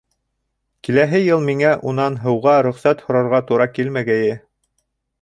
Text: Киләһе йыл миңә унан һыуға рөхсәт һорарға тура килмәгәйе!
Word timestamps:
Киләһе 0.87 1.19
йыл 1.25 1.43
миңә 1.51 1.75
унан 1.93 2.17
һыуға 2.25 2.57
рөхсәт 2.71 3.07
һорарға 3.07 3.45
тура 3.53 3.71
килмәгәйе! 3.79 4.37